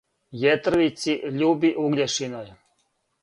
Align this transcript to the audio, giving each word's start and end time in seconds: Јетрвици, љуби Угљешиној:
Јетрвици, 0.43 1.15
љуби 1.41 1.71
Угљешиној: 1.83 2.51